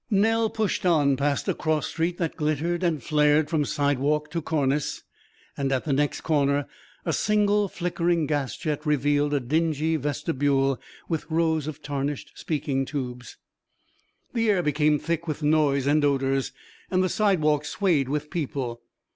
[0.09, 5.03] Nell pushed on past a cross street that glittered and flared from sidewalk to cornice,
[5.55, 6.65] and at the next corner
[7.05, 13.37] a single flickering gas jet revealed a dingy vestibule with rows of tarnished speaking tubes....
[14.33, 16.51] The air became thick with noise and odours
[16.89, 18.81] and the sidewalks swayed with people.